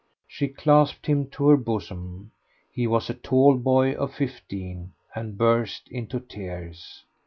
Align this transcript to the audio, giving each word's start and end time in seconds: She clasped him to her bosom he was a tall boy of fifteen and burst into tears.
She 0.27 0.47
clasped 0.47 1.05
him 1.05 1.27
to 1.29 1.49
her 1.49 1.57
bosom 1.57 2.31
he 2.71 2.87
was 2.87 3.07
a 3.07 3.13
tall 3.13 3.55
boy 3.55 3.91
of 3.93 4.11
fifteen 4.15 4.93
and 5.13 5.37
burst 5.37 5.87
into 5.89 6.19
tears. 6.19 7.03